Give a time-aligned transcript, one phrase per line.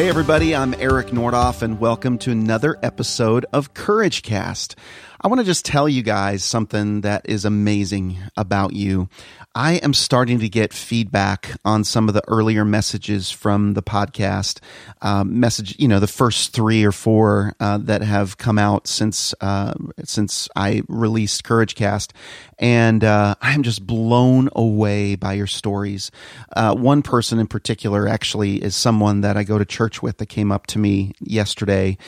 [0.00, 4.74] Hey, everybody, I'm Eric Nordoff, and welcome to another episode of Courage Cast.
[5.20, 9.10] I want to just tell you guys something that is amazing about you.
[9.54, 14.60] I am starting to get feedback on some of the earlier messages from the podcast.
[15.02, 19.34] Um, message, you know, the first three or four uh, that have come out since
[19.40, 22.12] uh, since I released Courage Cast,
[22.60, 26.12] and uh, I'm just blown away by your stories.
[26.54, 30.26] Uh, one person in particular, actually, is someone that I go to church with that
[30.26, 31.98] came up to me yesterday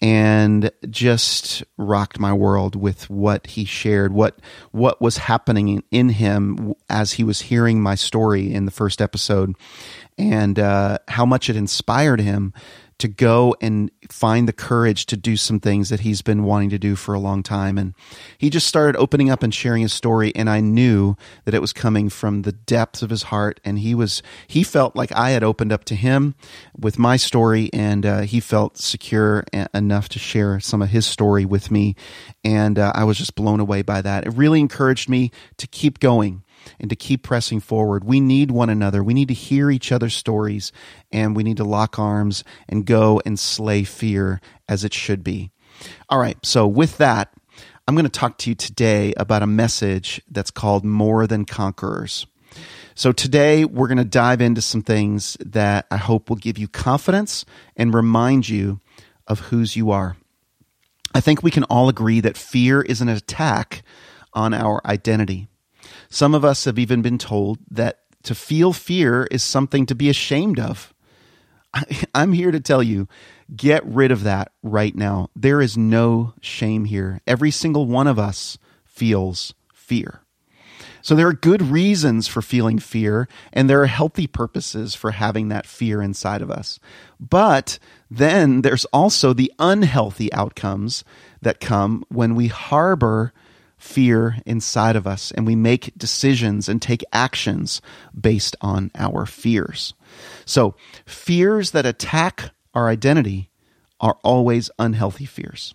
[0.00, 4.38] and just rocked my world with what he shared, what
[4.70, 9.54] what was happening in him as he was hearing my story in the first episode,
[10.16, 12.52] and uh, how much it inspired him
[12.98, 16.78] to go and find the courage to do some things that he's been wanting to
[16.78, 17.78] do for a long time.
[17.78, 17.94] And
[18.38, 20.34] he just started opening up and sharing his story.
[20.34, 23.60] And I knew that it was coming from the depths of his heart.
[23.64, 26.34] And he was, he felt like I had opened up to him
[26.76, 27.70] with my story.
[27.72, 31.94] And uh, he felt secure enough to share some of his story with me.
[32.42, 34.26] And uh, I was just blown away by that.
[34.26, 36.42] It really encouraged me to keep going
[36.78, 38.04] and to keep pressing forward.
[38.04, 39.02] We need one another.
[39.02, 40.72] We need to hear each other's stories
[41.12, 45.50] and we need to lock arms and go and slay fear as it should be.
[46.08, 46.38] All right.
[46.44, 47.32] So with that,
[47.86, 52.26] I'm going to talk to you today about a message that's called More Than Conquerors.
[52.94, 56.68] So today we're going to dive into some things that I hope will give you
[56.68, 57.44] confidence
[57.76, 58.80] and remind you
[59.26, 60.16] of whose you are.
[61.14, 63.82] I think we can all agree that fear is an attack
[64.34, 65.48] on our identity.
[66.08, 70.08] Some of us have even been told that to feel fear is something to be
[70.08, 70.92] ashamed of.
[72.14, 73.08] I'm here to tell you
[73.54, 75.30] get rid of that right now.
[75.34, 77.20] There is no shame here.
[77.26, 80.22] Every single one of us feels fear.
[81.00, 85.48] So there are good reasons for feeling fear, and there are healthy purposes for having
[85.48, 86.78] that fear inside of us.
[87.18, 87.78] But
[88.10, 91.04] then there's also the unhealthy outcomes
[91.40, 93.32] that come when we harbor
[93.78, 97.80] fear inside of us and we make decisions and take actions
[98.18, 99.94] based on our fears.
[100.44, 100.74] So,
[101.06, 103.50] fears that attack our identity
[104.00, 105.74] are always unhealthy fears.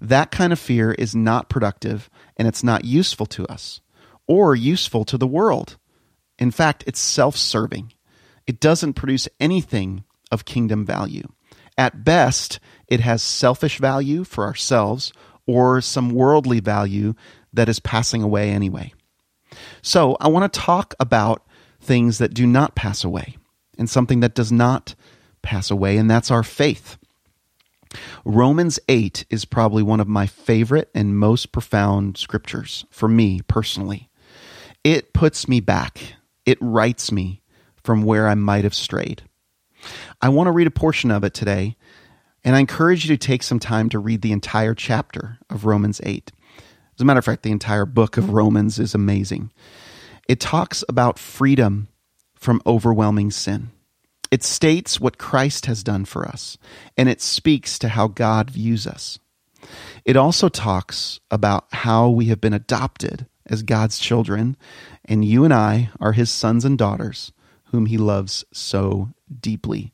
[0.00, 3.80] That kind of fear is not productive and it's not useful to us
[4.26, 5.76] or useful to the world.
[6.38, 7.92] In fact, it's self serving.
[8.46, 11.28] It doesn't produce anything of kingdom value.
[11.76, 12.58] At best,
[12.88, 15.12] it has selfish value for ourselves
[15.50, 17.14] or some worldly value
[17.52, 18.92] that is passing away anyway.
[19.82, 21.44] So I want to talk about
[21.80, 23.36] things that do not pass away
[23.76, 24.94] and something that does not
[25.42, 26.98] pass away, and that's our faith.
[28.24, 34.08] Romans 8 is probably one of my favorite and most profound scriptures for me personally.
[34.84, 36.14] It puts me back,
[36.46, 37.42] it rights me
[37.82, 39.22] from where I might have strayed.
[40.20, 41.76] I want to read a portion of it today
[42.44, 46.00] and I encourage you to take some time to read the entire chapter of Romans
[46.04, 46.32] 8.
[46.94, 49.52] As a matter of fact, the entire book of Romans is amazing.
[50.28, 51.88] It talks about freedom
[52.34, 53.70] from overwhelming sin.
[54.30, 56.56] It states what Christ has done for us,
[56.96, 59.18] and it speaks to how God views us.
[60.04, 64.56] It also talks about how we have been adopted as God's children,
[65.04, 67.32] and you and I are his sons and daughters,
[67.66, 69.92] whom he loves so deeply.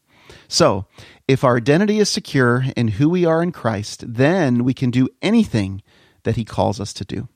[0.48, 0.86] So,
[1.28, 5.08] if our identity is secure in who we are in Christ, then we can do
[5.22, 5.82] anything
[6.22, 7.28] that He calls us to do.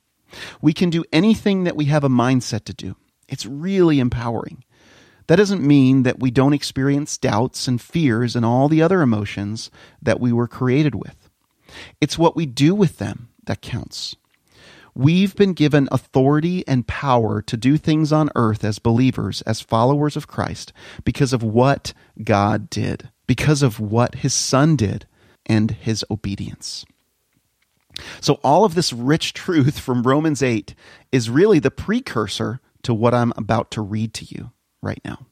[0.60, 2.96] We can do anything that we have a mindset to do.
[3.28, 4.64] It's really empowering.
[5.26, 9.70] That doesn't mean that we don't experience doubts and fears and all the other emotions
[10.02, 11.30] that we were created with.
[12.00, 14.16] It's what we do with them that counts.
[14.94, 20.16] We've been given authority and power to do things on earth as believers, as followers
[20.16, 20.72] of Christ,
[21.04, 21.92] because of what
[22.22, 25.06] God did, because of what his son did,
[25.46, 26.84] and his obedience.
[28.20, 30.74] So, all of this rich truth from Romans 8
[31.12, 35.26] is really the precursor to what I'm about to read to you right now.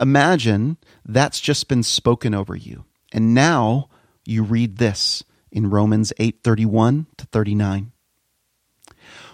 [0.00, 3.88] Imagine that's just been spoken over you, and now
[4.24, 7.92] you read this in Romans 8:31 to 39.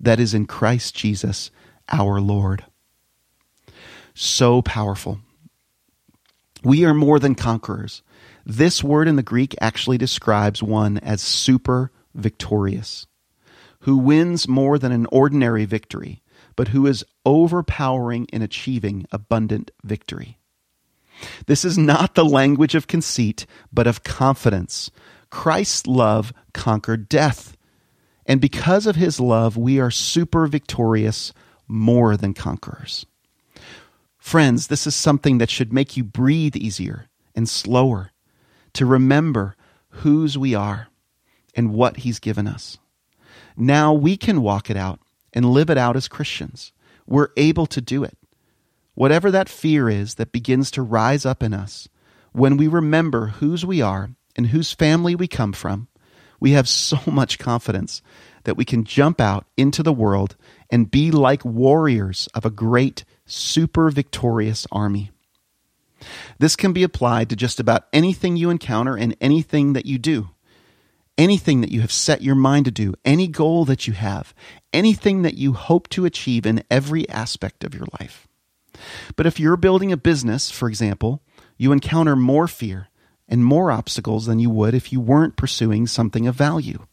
[0.00, 1.50] that is in Christ Jesus
[1.90, 2.64] our Lord.
[4.14, 5.20] So powerful.
[6.62, 8.02] We are more than conquerors.
[8.44, 13.06] This word in the Greek actually describes one as super victorious,
[13.80, 16.22] who wins more than an ordinary victory,
[16.56, 20.38] but who is overpowering in achieving abundant victory.
[21.46, 24.90] This is not the language of conceit, but of confidence.
[25.30, 27.56] Christ's love conquered death.
[28.26, 31.32] And because of his love, we are super victorious,
[31.66, 33.06] more than conquerors.
[34.18, 38.10] Friends, this is something that should make you breathe easier and slower
[38.74, 39.56] to remember
[39.88, 40.88] whose we are
[41.54, 42.78] and what he's given us.
[43.56, 45.00] Now we can walk it out
[45.32, 46.72] and live it out as Christians.
[47.06, 48.16] We're able to do it.
[48.94, 51.88] Whatever that fear is that begins to rise up in us,
[52.32, 55.88] when we remember whose we are and whose family we come from,
[56.40, 58.02] we have so much confidence
[58.44, 60.36] that we can jump out into the world
[60.70, 65.10] and be like warriors of a great, super victorious army.
[66.38, 70.30] This can be applied to just about anything you encounter and anything that you do.
[71.18, 74.32] Anything that you have set your mind to do, any goal that you have,
[74.72, 78.26] anything that you hope to achieve in every aspect of your life.
[79.16, 81.22] But if you're building a business, for example,
[81.58, 82.88] you encounter more fear
[83.30, 86.86] and more obstacles than you would if you weren't pursuing something of value.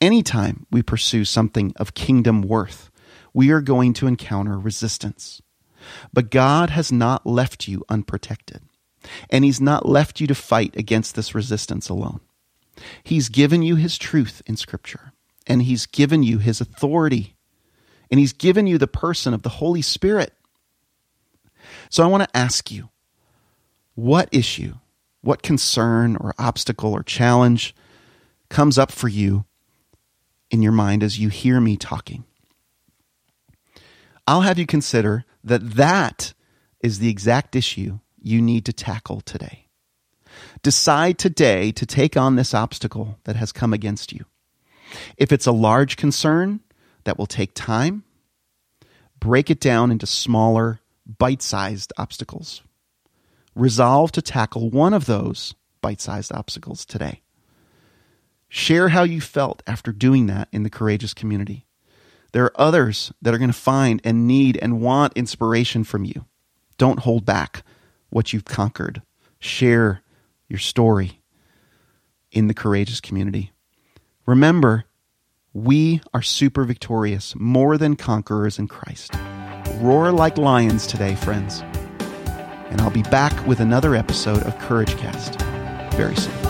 [0.00, 2.90] Anytime we pursue something of kingdom worth,
[3.34, 5.42] we are going to encounter resistance.
[6.12, 8.62] But God has not left you unprotected,
[9.30, 12.20] and He's not left you to fight against this resistance alone.
[13.02, 15.12] He's given you His truth in Scripture,
[15.46, 17.36] and He's given you His authority,
[18.10, 20.32] and He's given you the person of the Holy Spirit.
[21.90, 22.88] So I want to ask you
[23.94, 24.74] what issue,
[25.20, 27.74] what concern or obstacle or challenge
[28.48, 29.44] comes up for you
[30.50, 32.24] in your mind as you hear me talking.
[34.26, 36.34] I'll have you consider that that
[36.80, 39.66] is the exact issue you need to tackle today.
[40.62, 44.24] Decide today to take on this obstacle that has come against you.
[45.16, 46.60] If it's a large concern
[47.04, 48.04] that will take time,
[49.18, 52.62] break it down into smaller, bite sized obstacles.
[53.58, 57.22] Resolve to tackle one of those bite sized obstacles today.
[58.48, 61.66] Share how you felt after doing that in the courageous community.
[62.30, 66.26] There are others that are going to find and need and want inspiration from you.
[66.76, 67.64] Don't hold back
[68.10, 69.02] what you've conquered.
[69.40, 70.02] Share
[70.48, 71.20] your story
[72.30, 73.50] in the courageous community.
[74.24, 74.84] Remember,
[75.52, 79.16] we are super victorious, more than conquerors in Christ.
[79.80, 81.64] Roar like lions today, friends.
[82.70, 85.40] And I'll be back with another episode of Courage Cast
[85.92, 86.47] very soon.